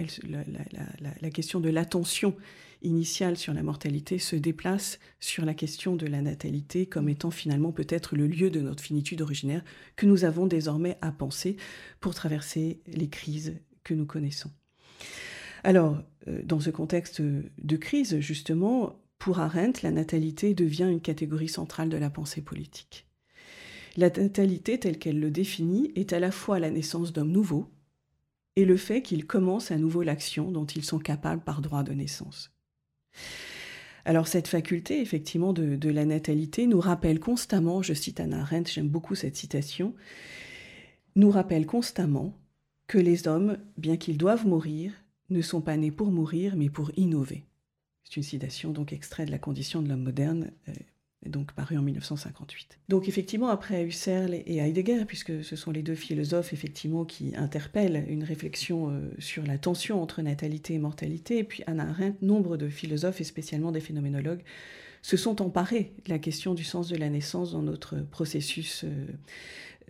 la, 1.21 1.31
question 1.31 1.59
de 1.59 1.69
l'attention 1.69 2.37
initiale 2.81 3.37
sur 3.37 3.53
la 3.53 3.65
mortalité 3.65 4.21
se 4.21 4.37
déplace 4.37 5.01
sur 5.19 5.45
la 5.45 5.53
question 5.53 5.97
de 5.97 6.07
la 6.07 6.23
natalité 6.23 6.87
comme 6.87 7.09
étant 7.09 7.33
finalement 7.33 7.73
peut-être 7.73 8.15
le 8.15 8.29
lieu 8.29 8.51
de 8.51 8.61
notre 8.61 8.85
finitude 8.85 9.21
originaire 9.21 9.65
que 9.97 10.07
nous 10.07 10.25
avons 10.25 10.47
désormais 10.47 10.99
à 11.01 11.11
penser 11.11 11.57
pour 11.99 12.15
traverser 12.15 12.83
les 12.87 13.09
crises 13.09 13.57
que 13.83 13.95
nous 13.95 14.07
connaissons. 14.07 14.53
Alors, 15.65 16.01
euh, 16.29 16.41
dans 16.45 16.61
ce 16.61 16.71
contexte 16.71 17.21
de 17.21 17.77
crise, 17.77 18.21
justement, 18.21 19.02
pour 19.23 19.39
Arendt, 19.39 19.83
la 19.85 19.93
natalité 19.93 20.53
devient 20.53 20.89
une 20.91 21.01
catégorie 21.01 21.49
centrale 21.49 21.89
de 21.89 21.97
la 21.97 22.11
pensée 22.11 22.43
politique. 22.43 23.07
La 23.97 24.11
natalité, 24.11 24.81
telle 24.81 24.99
qu'elle 24.99 25.21
le 25.21 25.31
définit, 25.31 25.93
est 25.95 26.13
à 26.13 26.19
la 26.19 26.33
fois 26.33 26.59
la 26.59 26.73
naissance 26.73 27.13
d'hommes 27.13 27.31
nouveaux 27.31 27.71
et 28.57 28.65
le 28.65 28.77
fait 28.77 29.01
qu'ils 29.01 29.25
commencent 29.25 29.71
à 29.71 29.79
nouveau 29.79 30.03
l'action 30.03 30.51
dont 30.51 30.67
ils 30.67 30.85
sont 30.85 30.99
capables 30.99 31.45
par 31.45 31.61
droit 31.61 31.85
de 31.85 31.93
naissance. 31.93 32.51
Alors 34.05 34.27
cette 34.27 34.49
faculté, 34.49 35.01
effectivement, 35.01 35.53
de, 35.53 35.89
la 35.89 36.05
natalité 36.05 36.67
nous 36.67 36.81
rappelle 36.81 37.21
constamment, 37.21 37.81
je 37.81 37.95
cite 37.95 38.19
Anna 38.19 38.41
Arendt, 38.41 38.73
j'aime 38.73 38.89
beaucoup 38.89 39.15
cette 39.15 39.37
citation, 39.37 39.95
nous 41.15 41.31
rappelle 41.31 41.67
constamment 41.67 42.37
que 42.89 42.99
les 42.99 43.29
hommes, 43.29 43.59
bien 43.79 43.97
qu'ils 43.97 44.19
doivent 44.19 44.49
mourir, 44.49 44.93
ne 45.31 45.43
sont 45.43 45.61
pas 45.61 45.77
nés 45.77 45.93
pour 45.93 46.11
mourir, 46.11 46.57
mais 46.57 46.71
pour 46.71 46.91
innover. 46.97 47.45
C'est 48.05 48.17
une 48.17 48.23
citation 48.23 48.71
donc 48.71 48.93
extrait 48.93 49.27
de 49.27 49.31
La 49.31 49.39
condition 49.39 49.83
de 49.83 49.89
l'homme 49.89 50.03
moderne, 50.03 50.51
euh, 50.69 50.73
donc 51.27 51.53
paru 51.53 51.79
en 51.79 51.83
1958. 51.83 52.79
Donc 52.89 53.09
effectivement, 53.09 53.49
après 53.49 53.85
Husserl 53.85 54.35
et 54.35 54.57
Heidegger, 54.59 55.05
puisque 55.07 55.45
ce 55.45 55.57
sont 55.57 55.71
les 55.71 55.83
deux 55.83 55.95
philosophes 55.95 56.53
effectivement 56.53 57.05
qui 57.05 57.35
interpellent 57.37 58.05
une 58.09 58.25
réflexion 58.25 58.91
euh, 58.91 59.11
sur 59.19 59.45
la 59.47 59.59
tension 59.59 60.03
entre 60.03 60.23
natalité 60.23 60.75
et 60.75 60.79
mortalité, 60.79 61.39
et 61.39 61.45
puis 61.45 61.63
Anna 61.67 61.89
Arendt, 61.89 62.19
nombre 62.23 62.57
de 62.57 62.69
philosophes 62.69 63.21
et 63.21 63.25
spécialement 63.25 63.73
des 63.73 63.81
phénoménologues 63.81 64.43
se 65.03 65.17
sont 65.17 65.43
emparés 65.43 65.93
de 66.05 66.11
la 66.11 66.19
question 66.19 66.55
du 66.55 66.65
sens 66.65 66.89
de 66.89 66.97
la 66.97 67.11
naissance 67.11 67.53
dans 67.53 67.63
notre 67.63 67.97
processus 67.97 68.85
euh, 68.85 69.07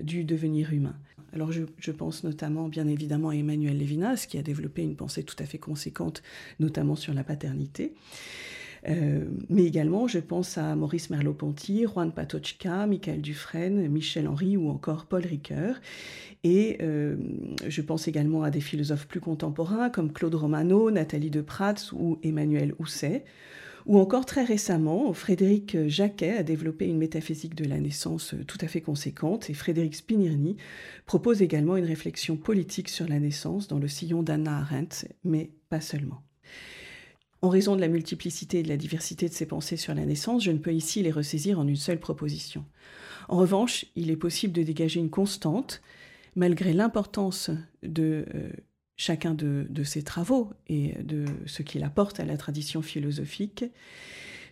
du 0.03 0.25
devenir 0.25 0.73
humain. 0.73 0.97
Alors 1.35 1.51
je, 1.53 1.91
pense 1.93 2.25
notamment 2.25 2.69
bien 2.69 2.87
évidemment 2.87 3.31
à 3.31 3.35
Emmanuel 3.35 3.79
Levinas 3.79 4.27
qui 4.29 4.37
a 4.37 4.43
développé 4.43 4.83
une 4.83 4.97
pensée 4.97 5.23
tout 5.23 5.37
à 5.39 5.45
fait 5.45 5.59
conséquente, 5.59 6.23
notamment 6.61 6.97
sur 6.97 7.15
la 7.15 7.25
paternité. 7.25 7.95
Euh, 8.89 9.25
mais 9.49 9.65
également, 9.65 10.09
je 10.09 10.19
pense 10.19 10.59
à 10.59 10.75
Maurice 10.75 11.09
Merleau-Ponty, 11.09 11.85
Juan 11.87 12.13
Patochka, 12.13 12.87
Michael 12.87 13.23
Dufresne, 13.23 13.89
Michel 13.89 14.27
Henry 14.27 14.57
ou 14.57 14.69
encore 14.69 15.07
Paul 15.07 15.25
Ricoeur. 15.25 15.77
Et 16.45 16.79
euh, 16.83 17.17
je 17.67 17.81
pense 17.81 18.09
également 18.09 18.43
à 18.43 18.51
des 18.51 18.61
philosophes 18.61 19.07
plus 19.07 19.21
contemporains 19.21 19.89
comme 19.89 20.13
Claude 20.13 20.35
Romano, 20.35 20.91
Nathalie 20.91 21.31
de 21.31 21.41
Prats 21.41 21.93
ou 21.93 22.19
Emmanuel 22.23 22.75
Housset. 22.79 23.25
Ou 23.87 23.99
encore 23.99 24.27
très 24.27 24.45
récemment, 24.45 25.13
Frédéric 25.13 25.77
Jacquet 25.89 26.39
a 26.39 26.43
développé 26.43 26.87
une 26.87 26.99
métaphysique 26.99 27.55
de 27.55 27.65
la 27.65 27.81
naissance 27.81 28.35
tout 28.47 28.59
à 28.61 28.69
fait 28.69 28.81
conséquente 28.81 29.51
et 29.51 29.55
Frédéric 29.55 29.97
Spinirni 29.97 30.57
propose 31.07 31.43
également 31.43 31.77
une 31.77 31.85
réflexion 31.85 32.37
politique 32.37 32.89
sur 32.89 33.09
la 33.09 33.19
naissance 33.19 33.69
dans 33.69 33.79
le 33.79 33.89
sillon 33.89 34.23
d'Anna 34.23 34.59
Arendt, 34.59 35.09
mais 35.25 35.51
pas 35.69 35.81
seulement. 35.81 36.23
En 37.43 37.49
raison 37.49 37.75
de 37.75 37.81
la 37.81 37.89
multiplicité 37.89 38.61
et 38.61 38.63
de 38.63 38.69
la 38.69 38.77
diversité 38.77 39.29
de 39.29 39.35
ces 39.35 39.47
pensées 39.47 39.77
sur 39.77 39.95
la 39.95 40.07
naissance, 40.07 40.45
je 40.45 40.53
ne 40.53 40.59
peux 40.59 40.73
ici 40.73 41.03
les 41.03 41.11
ressaisir 41.11 41.59
en 41.59 41.67
une 41.67 41.75
seule 41.75 41.99
proposition. 41.99 42.65
En 43.29 43.37
revanche, 43.37 43.87
il 43.97 44.13
est 44.13 44.17
possible 44.17 44.53
de 44.53 44.63
dégager 44.63 45.01
une 45.01 45.11
constante, 45.11 45.83
malgré 46.37 46.73
l'importance 46.73 47.51
de 47.83 48.27
euh, 48.35 48.51
chacun 49.03 49.35
de, 49.35 49.83
ses 49.83 50.05
travaux 50.05 50.51
et 50.69 50.95
de 51.03 51.25
ce 51.47 51.63
qu'il 51.63 51.83
apporte 51.83 52.21
à 52.21 52.25
la 52.25 52.37
tradition 52.37 52.83
philosophique, 52.83 53.65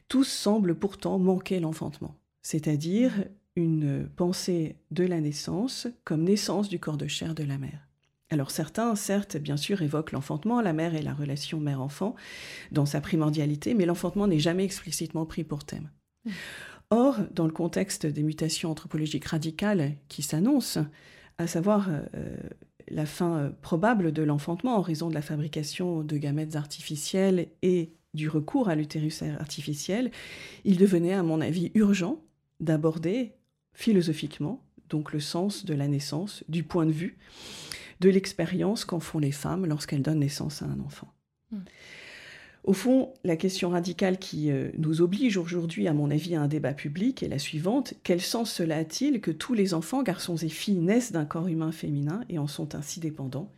tous 0.08 0.24
semblent 0.24 0.74
pourtant 0.74 1.20
manquer 1.20 1.60
l'enfantement, 1.60 2.16
c'est-à-dire 2.42 3.12
une 3.54 4.08
pensée 4.16 4.76
de 4.90 5.04
la 5.04 5.20
naissance 5.20 5.86
comme 6.04 6.24
naissance 6.24 6.68
du 6.68 6.80
corps 6.80 6.96
de 6.96 7.06
chair 7.06 7.34
de 7.34 7.44
la 7.44 7.58
mère. 7.58 7.86
Alors 8.30 8.50
certains, 8.50 8.94
certes, 8.96 9.36
bien 9.36 9.56
sûr, 9.56 9.82
évoquent 9.82 10.12
l'enfantement, 10.12 10.60
la 10.60 10.72
mère 10.72 10.96
et 10.96 11.02
la 11.02 11.14
relation 11.14 11.60
mère-enfant 11.60 12.16
dans 12.72 12.86
sa 12.86 13.00
primordialité, 13.00 13.74
mais 13.74 13.86
l'enfantement 13.86 14.26
n'est 14.26 14.40
jamais 14.40 14.64
explicitement 14.64 15.26
pris 15.26 15.44
pour 15.44 15.64
thème. 15.64 15.90
Or, 16.90 17.18
dans 17.32 17.46
le 17.46 17.52
contexte 17.52 18.04
des 18.04 18.24
mutations 18.24 18.70
anthropologiques 18.72 19.26
radicales 19.26 19.92
qui 20.08 20.22
s'annoncent, 20.22 20.80
à 21.38 21.46
savoir 21.46 21.88
euh, 22.14 22.36
la 22.90 23.06
fin 23.06 23.38
euh, 23.38 23.50
probable 23.62 24.12
de 24.12 24.22
l'enfantement 24.22 24.76
en 24.76 24.82
raison 24.82 25.08
de 25.08 25.14
la 25.14 25.22
fabrication 25.22 26.02
de 26.02 26.16
gamètes 26.16 26.56
artificiels 26.56 27.48
et 27.62 27.92
du 28.14 28.28
recours 28.28 28.68
à 28.68 28.74
l'utérus 28.74 29.22
artificiel, 29.22 30.10
il 30.64 30.76
devenait, 30.76 31.14
à 31.14 31.22
mon 31.22 31.40
avis, 31.40 31.70
urgent 31.74 32.20
d'aborder 32.58 33.32
philosophiquement 33.72 34.62
donc 34.90 35.12
le 35.12 35.20
sens 35.20 35.64
de 35.64 35.72
la 35.72 35.88
naissance 35.88 36.44
du 36.48 36.64
point 36.64 36.84
de 36.84 36.90
vue 36.90 37.16
de 38.00 38.10
l'expérience 38.10 38.84
qu'en 38.84 39.00
font 39.00 39.18
les 39.18 39.32
femmes 39.32 39.66
lorsqu'elles 39.66 40.02
donnent 40.02 40.20
naissance 40.20 40.62
à 40.62 40.66
un 40.66 40.80
enfant. 40.80 41.12
Hmm. 41.52 41.60
Au 42.64 42.74
fond, 42.74 43.14
la 43.24 43.36
question 43.36 43.70
radicale 43.70 44.18
qui 44.18 44.50
euh, 44.50 44.70
nous 44.76 45.00
oblige 45.00 45.38
aujourd'hui, 45.38 45.88
à 45.88 45.94
mon 45.94 46.10
avis, 46.10 46.34
à 46.34 46.42
un 46.42 46.48
débat 46.48 46.74
public 46.74 47.22
est 47.22 47.28
la 47.28 47.38
suivante. 47.38 47.94
Quel 48.02 48.20
sens 48.20 48.52
cela 48.52 48.76
a-t-il 48.76 49.20
que 49.20 49.30
tous 49.30 49.54
les 49.54 49.72
enfants, 49.72 50.02
garçons 50.02 50.36
et 50.36 50.48
filles, 50.48 50.76
naissent 50.76 51.12
d'un 51.12 51.24
corps 51.24 51.48
humain 51.48 51.72
féminin 51.72 52.22
et 52.28 52.38
en 52.38 52.46
sont 52.46 52.74
ainsi 52.74 53.00
dépendants? 53.00 53.50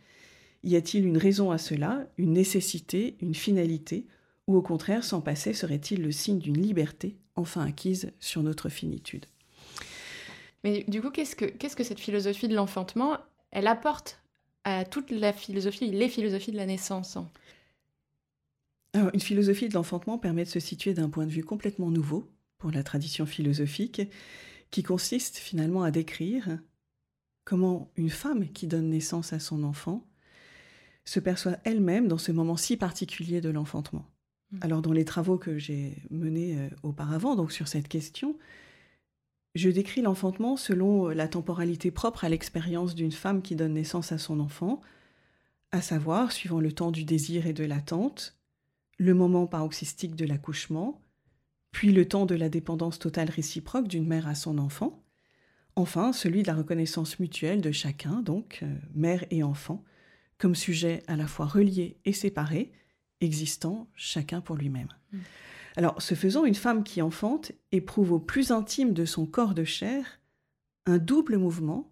Y 0.63 0.77
a-t-il 0.77 1.05
une 1.05 1.17
raison 1.17 1.51
à 1.51 1.57
cela, 1.57 2.07
une 2.17 2.31
nécessité, 2.31 3.17
une 3.21 3.35
finalité? 3.35 4.07
Ou 4.47 4.55
au 4.55 4.61
contraire, 4.61 5.03
s'en 5.03 5.19
passer 5.19 5.53
serait-il 5.53 6.01
le 6.01 6.11
signe 6.11 6.39
d'une 6.39 6.61
liberté 6.61 7.17
enfin 7.35 7.65
acquise 7.65 8.11
sur 8.19 8.41
notre 8.41 8.69
finitude? 8.69 9.25
Mais 10.63 10.85
du 10.87 11.01
coup, 11.01 11.09
qu'est-ce 11.09 11.35
que, 11.35 11.45
qu'est-ce 11.45 11.75
que 11.75 11.83
cette 11.83 11.99
philosophie 11.99 12.47
de 12.47 12.55
l'enfantement, 12.55 13.17
elle 13.51 13.67
apporte 13.67 14.21
à 14.63 14.85
toute 14.85 15.11
la 15.11 15.33
philosophie, 15.33 15.91
les 15.91 16.07
philosophies 16.07 16.53
de 16.53 16.57
la 16.57 16.65
naissance 16.65 17.17
une 18.93 19.19
philosophie 19.19 19.69
de 19.69 19.73
l'enfantement 19.73 20.17
permet 20.17 20.43
de 20.43 20.49
se 20.49 20.59
situer 20.59 20.93
d'un 20.93 21.09
point 21.09 21.25
de 21.25 21.31
vue 21.31 21.43
complètement 21.43 21.89
nouveau 21.89 22.31
pour 22.57 22.71
la 22.71 22.83
tradition 22.83 23.25
philosophique, 23.25 24.01
qui 24.71 24.83
consiste 24.83 25.37
finalement 25.37 25.83
à 25.83 25.91
décrire 25.91 26.59
comment 27.43 27.91
une 27.95 28.09
femme 28.09 28.49
qui 28.51 28.67
donne 28.67 28.89
naissance 28.89 29.33
à 29.33 29.39
son 29.39 29.63
enfant 29.63 30.07
se 31.05 31.19
perçoit 31.19 31.57
elle-même 31.63 32.07
dans 32.07 32.17
ce 32.17 32.31
moment 32.31 32.55
si 32.55 32.77
particulier 32.77 33.41
de 33.41 33.49
l'enfantement. 33.49 34.05
Mmh. 34.51 34.57
Alors 34.61 34.81
dans 34.81 34.93
les 34.93 35.05
travaux 35.05 35.37
que 35.37 35.57
j'ai 35.57 35.97
menés 36.09 36.57
euh, 36.57 36.69
auparavant, 36.83 37.35
donc 37.35 37.51
sur 37.51 37.67
cette 37.67 37.87
question, 37.87 38.37
je 39.55 39.69
décris 39.69 40.01
l'enfantement 40.01 40.57
selon 40.57 41.09
la 41.09 41.27
temporalité 41.27 41.91
propre 41.91 42.23
à 42.23 42.29
l'expérience 42.29 42.95
d'une 42.95 43.11
femme 43.11 43.41
qui 43.41 43.55
donne 43.55 43.73
naissance 43.73 44.11
à 44.11 44.17
son 44.17 44.39
enfant, 44.39 44.81
à 45.71 45.81
savoir, 45.81 46.31
suivant 46.31 46.59
le 46.59 46.71
temps 46.71 46.91
du 46.91 47.03
désir 47.03 47.45
et 47.45 47.53
de 47.53 47.63
l'attente, 47.63 48.37
le 48.97 49.13
moment 49.13 49.47
paroxystique 49.47 50.15
de 50.15 50.25
l'accouchement, 50.25 51.01
puis 51.71 51.91
le 51.91 52.07
temps 52.07 52.25
de 52.25 52.35
la 52.35 52.49
dépendance 52.49 52.99
totale 52.99 53.29
réciproque 53.29 53.87
d'une 53.87 54.07
mère 54.07 54.27
à 54.27 54.35
son 54.35 54.57
enfant, 54.57 55.03
enfin 55.75 56.13
celui 56.13 56.43
de 56.43 56.47
la 56.47 56.55
reconnaissance 56.55 57.19
mutuelle 57.19 57.61
de 57.61 57.71
chacun, 57.71 58.21
donc 58.21 58.59
euh, 58.63 58.75
mère 58.93 59.25
et 59.31 59.43
enfant, 59.43 59.83
comme 60.37 60.55
sujets 60.55 61.03
à 61.07 61.15
la 61.15 61.27
fois 61.27 61.45
reliés 61.45 61.97
et 62.05 62.13
séparés, 62.13 62.71
existant 63.21 63.87
chacun 63.95 64.41
pour 64.41 64.55
lui-même. 64.55 64.89
Mm. 65.11 65.19
Alors, 65.75 66.01
ce 66.01 66.13
faisant, 66.13 66.45
une 66.45 66.53
femme 66.53 66.83
qui 66.83 67.01
enfante 67.01 67.51
éprouve 67.71 68.11
au 68.11 68.19
plus 68.19 68.51
intime 68.51 68.93
de 68.93 69.05
son 69.05 69.25
corps 69.25 69.55
de 69.55 69.63
chair 69.63 70.19
un 70.85 70.97
double 70.97 71.37
mouvement 71.37 71.91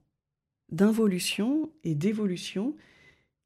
d'involution 0.70 1.72
et 1.84 1.96
d'évolution 1.96 2.76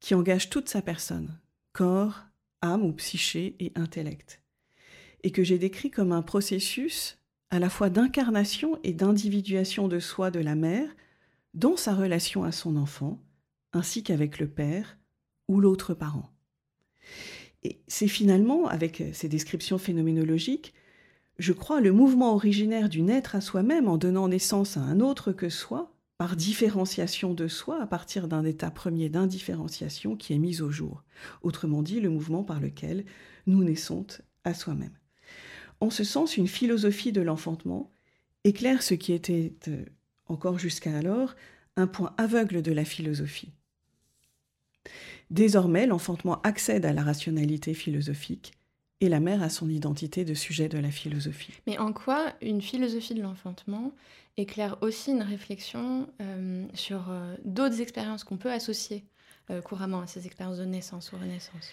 qui 0.00 0.14
engage 0.14 0.50
toute 0.50 0.68
sa 0.68 0.82
personne, 0.82 1.38
corps, 1.72 2.25
âme 2.62 2.84
ou 2.84 2.92
psyché 2.92 3.56
et 3.60 3.72
intellect, 3.74 4.42
et 5.22 5.30
que 5.30 5.44
j'ai 5.44 5.58
décrit 5.58 5.90
comme 5.90 6.12
un 6.12 6.22
processus 6.22 7.18
à 7.50 7.58
la 7.58 7.70
fois 7.70 7.90
d'incarnation 7.90 8.78
et 8.82 8.92
d'individuation 8.92 9.88
de 9.88 9.98
soi 9.98 10.30
de 10.30 10.40
la 10.40 10.54
mère 10.54 10.94
dans 11.54 11.76
sa 11.76 11.94
relation 11.94 12.44
à 12.44 12.52
son 12.52 12.76
enfant, 12.76 13.22
ainsi 13.72 14.02
qu'avec 14.02 14.38
le 14.38 14.48
père 14.48 14.98
ou 15.48 15.60
l'autre 15.60 15.94
parent. 15.94 16.30
Et 17.62 17.80
c'est 17.88 18.08
finalement, 18.08 18.66
avec 18.66 19.02
ces 19.12 19.28
descriptions 19.28 19.78
phénoménologiques, 19.78 20.74
je 21.38 21.52
crois, 21.52 21.80
le 21.80 21.92
mouvement 21.92 22.34
originaire 22.34 22.88
du 22.88 23.02
naître 23.02 23.34
à 23.34 23.40
soi-même 23.40 23.88
en 23.88 23.98
donnant 23.98 24.28
naissance 24.28 24.76
à 24.76 24.80
un 24.80 25.00
autre 25.00 25.32
que 25.32 25.48
soi, 25.48 25.95
par 26.18 26.36
différenciation 26.36 27.34
de 27.34 27.46
soi 27.46 27.80
à 27.82 27.86
partir 27.86 28.26
d'un 28.28 28.44
état 28.44 28.70
premier 28.70 29.08
d'indifférenciation 29.08 30.16
qui 30.16 30.32
est 30.32 30.38
mis 30.38 30.62
au 30.62 30.70
jour. 30.70 31.02
Autrement 31.42 31.82
dit, 31.82 32.00
le 32.00 32.08
mouvement 32.08 32.42
par 32.42 32.60
lequel 32.60 33.04
nous 33.46 33.62
naissons 33.62 34.06
à 34.44 34.54
soi-même. 34.54 34.96
En 35.80 35.90
ce 35.90 36.04
sens, 36.04 36.36
une 36.36 36.48
philosophie 36.48 37.12
de 37.12 37.20
l'enfantement 37.20 37.92
éclaire 38.44 38.82
ce 38.82 38.94
qui 38.94 39.12
était 39.12 39.54
euh, 39.68 39.84
encore 40.26 40.58
jusqu'à 40.58 40.96
alors 40.96 41.34
un 41.76 41.86
point 41.86 42.14
aveugle 42.16 42.62
de 42.62 42.72
la 42.72 42.84
philosophie. 42.84 43.52
Désormais, 45.30 45.86
l'enfantement 45.86 46.40
accède 46.42 46.86
à 46.86 46.92
la 46.92 47.02
rationalité 47.02 47.74
philosophique 47.74 48.52
et 49.00 49.08
la 49.08 49.20
mère 49.20 49.42
a 49.42 49.50
son 49.50 49.68
identité 49.68 50.24
de 50.24 50.34
sujet 50.34 50.68
de 50.68 50.78
la 50.78 50.90
philosophie. 50.90 51.52
Mais 51.66 51.78
en 51.78 51.92
quoi 51.92 52.32
une 52.40 52.62
philosophie 52.62 53.14
de 53.14 53.22
l'enfantement 53.22 53.92
éclaire 54.36 54.76
aussi 54.80 55.12
une 55.12 55.22
réflexion 55.22 56.08
euh, 56.20 56.64
sur 56.74 57.10
euh, 57.10 57.34
d'autres 57.44 57.80
expériences 57.80 58.24
qu'on 58.24 58.36
peut 58.36 58.50
associer 58.50 59.04
euh, 59.50 59.60
couramment 59.60 60.00
à 60.00 60.06
ces 60.06 60.26
expériences 60.26 60.58
de 60.58 60.64
naissance 60.64 61.12
ou 61.12 61.16
renaissance? 61.16 61.72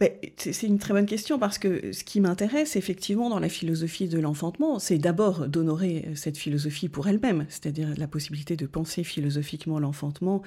Ben, 0.00 0.10
C'est 0.36 0.66
une 0.66 0.78
très 0.78 0.94
bonne 0.94 1.06
question 1.06 1.38
parce 1.38 1.58
que 1.58 1.92
ce 1.92 2.04
qui 2.04 2.20
m'intéresse 2.20 2.74
effectivement 2.76 3.28
dans 3.28 3.38
la 3.38 3.48
philosophie 3.48 4.08
de 4.08 4.18
l'enfantement, 4.18 4.78
c'est 4.78 4.98
d'abord 4.98 5.48
d'honorer 5.48 6.08
cette 6.14 6.38
philosophie 6.38 6.88
pour 6.88 7.08
elle-même, 7.08 7.44
c'est-à-dire 7.48 7.88
la 7.96 8.08
possibilité 8.08 8.56
de 8.56 8.66
penser 8.66 9.04
philosophiquement 9.04 9.78
l'enfantement 9.78 10.42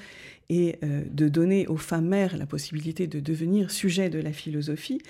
et 0.49 0.75
euh, 0.83 1.01
de 1.09 1.27
donner 1.27 1.67
aux 1.67 1.77
femmes 1.77 2.07
mères 2.07 2.37
la 2.37 2.45
possibilité 2.45 3.07
de 3.07 3.19
devenir 3.19 3.71
sujet 3.71 4.09
de 4.09 4.19
la 4.19 4.31
philosophie. 4.31 5.01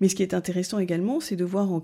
Mais 0.00 0.08
ce 0.08 0.14
qui 0.14 0.22
est 0.22 0.34
intéressant 0.34 0.78
également, 0.78 1.20
c'est 1.20 1.36
de 1.36 1.44
voir 1.44 1.72
en, 1.72 1.80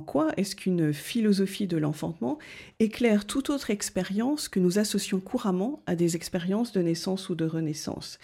quoi 0.00 0.32
est-ce 0.36 0.56
qu'une 0.56 0.92
philosophie 0.92 1.66
de 1.66 1.76
l'enfantement 1.76 2.38
éclaire 2.80 3.26
toute 3.26 3.50
autre 3.50 3.70
expérience 3.70 4.48
que 4.48 4.58
nous 4.58 4.78
associons 4.78 5.20
couramment 5.20 5.82
à 5.86 5.94
des 5.94 6.16
expériences 6.16 6.72
de 6.72 6.82
naissance 6.82 7.28
ou 7.28 7.34
de 7.34 7.44
renaissance. 7.44 8.18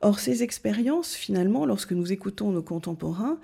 Or, 0.00 0.18
ces 0.18 0.42
expériences, 0.42 1.14
finalement, 1.14 1.66
lorsque 1.66 1.92
nous 1.92 2.12
écoutons 2.12 2.50
nos 2.50 2.62
contemporains, 2.62 3.38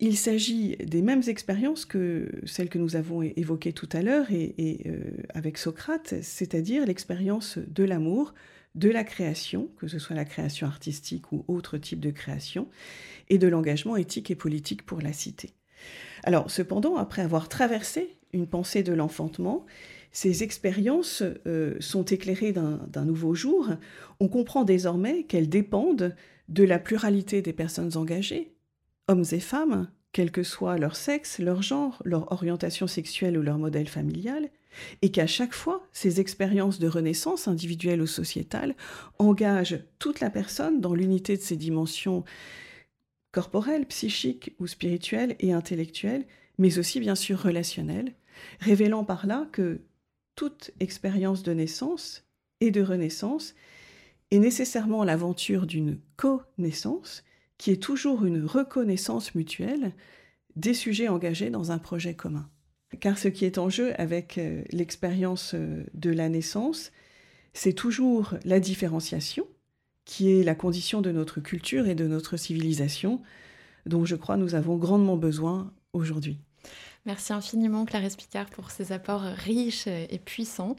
il 0.00 0.16
s'agit 0.16 0.76
des 0.76 1.02
mêmes 1.02 1.22
expériences 1.28 1.84
que 1.84 2.28
celles 2.44 2.68
que 2.68 2.78
nous 2.78 2.96
avons 2.96 3.22
évoquées 3.22 3.72
tout 3.72 3.88
à 3.92 4.02
l'heure 4.02 4.26
et, 4.30 4.80
euh, 4.86 5.00
avec 5.32 5.58
Socrate, 5.58 6.14
c'est-à-dire 6.22 6.84
l'expérience 6.84 7.58
de 7.58 7.84
l'amour, 7.84 8.34
de 8.74 8.88
la 8.88 9.04
création, 9.04 9.68
que 9.78 9.88
ce 9.88 9.98
soit 9.98 10.16
la 10.16 10.24
création 10.24 10.66
artistique 10.66 11.30
ou 11.32 11.44
autre 11.48 11.78
type 11.78 12.00
de 12.00 12.10
création, 12.10 12.68
et 13.28 13.38
de 13.38 13.48
l'engagement 13.48 13.96
éthique 13.96 14.30
et 14.30 14.34
politique 14.34 14.84
pour 14.84 15.00
la 15.00 15.12
cité. 15.12 15.54
Alors, 16.24 16.50
cependant, 16.50 16.96
après 16.96 17.22
avoir 17.22 17.48
traversé 17.48 18.16
une 18.32 18.46
pensée 18.46 18.82
de 18.82 18.92
l'enfantement, 18.92 19.66
ces 20.12 20.42
expériences 20.42 21.22
euh, 21.46 21.74
sont 21.80 22.04
éclairées 22.04 22.52
d'un 22.52 23.04
nouveau 23.04 23.34
jour. 23.34 23.70
On 24.20 24.28
comprend 24.28 24.64
désormais 24.64 25.24
qu'elles 25.24 25.48
dépendent 25.48 26.14
de 26.48 26.64
la 26.64 26.78
pluralité 26.78 27.40
des 27.40 27.52
personnes 27.52 27.96
engagées, 27.96 28.54
hommes 29.08 29.24
et 29.32 29.40
femmes, 29.40 29.88
quel 30.12 30.30
que 30.30 30.42
soit 30.42 30.76
leur 30.76 30.96
sexe, 30.96 31.38
leur 31.38 31.62
genre, 31.62 32.02
leur 32.04 32.30
orientation 32.30 32.86
sexuelle 32.86 33.38
ou 33.38 33.42
leur 33.42 33.58
modèle 33.58 33.88
familial, 33.88 34.50
et 35.02 35.10
qu'à 35.10 35.26
chaque 35.26 35.54
fois, 35.54 35.86
ces 35.92 36.20
expériences 36.20 36.78
de 36.78 36.88
renaissance 36.88 37.48
individuelle 37.48 38.02
ou 38.02 38.06
sociétale 38.06 38.74
engagent 39.18 39.80
toute 39.98 40.20
la 40.20 40.30
personne 40.30 40.80
dans 40.80 40.94
l'unité 40.94 41.36
de 41.36 41.42
ses 41.42 41.56
dimensions 41.56 42.24
corporelles, 43.32 43.86
psychiques 43.86 44.54
ou 44.58 44.66
spirituelles 44.66 45.36
et 45.40 45.52
intellectuelles, 45.52 46.26
mais 46.58 46.78
aussi 46.78 47.00
bien 47.00 47.14
sûr 47.14 47.40
relationnelles, 47.40 48.14
révélant 48.60 49.04
par 49.04 49.26
là 49.26 49.48
que 49.52 49.80
toute 50.34 50.70
expérience 50.80 51.42
de 51.42 51.52
naissance 51.52 52.24
et 52.60 52.70
de 52.70 52.82
renaissance 52.82 53.54
est 54.30 54.38
nécessairement 54.38 55.04
l'aventure 55.04 55.66
d'une 55.66 55.98
connaissance 56.16 57.24
qui 57.58 57.70
est 57.70 57.82
toujours 57.82 58.24
une 58.24 58.44
reconnaissance 58.44 59.34
mutuelle 59.34 59.92
des 60.56 60.74
sujets 60.74 61.08
engagés 61.08 61.50
dans 61.50 61.70
un 61.70 61.78
projet 61.78 62.14
commun. 62.14 62.48
Car 63.00 63.18
ce 63.18 63.28
qui 63.28 63.44
est 63.44 63.58
en 63.58 63.68
jeu 63.68 63.92
avec 63.98 64.38
euh, 64.38 64.62
l'expérience 64.70 65.52
euh, 65.54 65.84
de 65.94 66.10
la 66.10 66.28
naissance, 66.28 66.92
c'est 67.52 67.72
toujours 67.72 68.34
la 68.44 68.60
différenciation, 68.60 69.46
qui 70.04 70.30
est 70.30 70.42
la 70.42 70.54
condition 70.54 71.00
de 71.00 71.10
notre 71.10 71.40
culture 71.40 71.86
et 71.86 71.94
de 71.94 72.06
notre 72.06 72.36
civilisation, 72.36 73.22
dont 73.86 74.04
je 74.04 74.16
crois 74.16 74.36
nous 74.36 74.54
avons 74.54 74.76
grandement 74.76 75.16
besoin 75.16 75.72
aujourd'hui. 75.92 76.38
Merci 77.04 77.32
infiniment 77.32 77.84
Clarisse 77.84 78.14
Picard 78.14 78.46
pour 78.46 78.70
ces 78.70 78.92
apports 78.92 79.22
riches 79.22 79.88
et 79.88 80.20
puissants. 80.24 80.76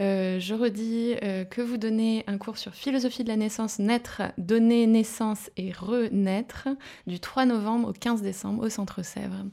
Euh, 0.00 0.38
je 0.38 0.54
redis 0.54 1.16
que 1.50 1.60
vous 1.60 1.76
donnez 1.76 2.22
un 2.28 2.38
cours 2.38 2.56
sur 2.56 2.72
philosophie 2.72 3.24
de 3.24 3.28
la 3.28 3.36
naissance, 3.36 3.80
naître, 3.80 4.22
donner 4.38 4.86
naissance 4.86 5.50
et 5.56 5.72
renaître 5.72 6.68
du 7.08 7.18
3 7.18 7.46
novembre 7.46 7.88
au 7.88 7.92
15 7.92 8.22
décembre 8.22 8.64
au 8.64 8.68
Centre 8.68 9.02
Sèvres. 9.02 9.44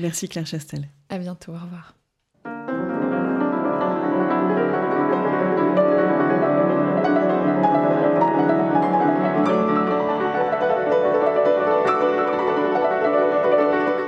Merci 0.00 0.28
Claire 0.28 0.46
Chastel. 0.46 0.88
À 1.08 1.18
bientôt, 1.18 1.52
au 1.52 1.58
revoir. 1.58 1.94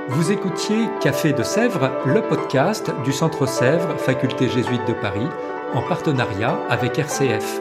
Vous 0.09 0.31
écoutiez 0.31 0.89
Café 1.01 1.33
de 1.33 1.43
Sèvres, 1.43 1.91
le 2.07 2.23
podcast 2.23 2.93
du 3.05 3.13
Centre 3.13 3.47
Sèvres, 3.47 3.99
faculté 3.99 4.49
jésuite 4.49 4.87
de 4.87 4.93
Paris, 4.93 5.27
en 5.75 5.83
partenariat 5.83 6.59
avec 6.69 6.99
RCF. 6.99 7.61